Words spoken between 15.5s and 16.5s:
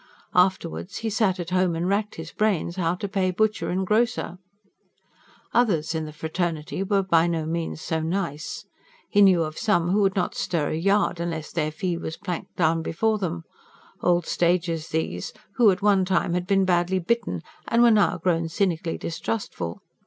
who at one time had